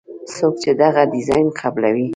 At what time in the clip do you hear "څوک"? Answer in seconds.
0.35-0.53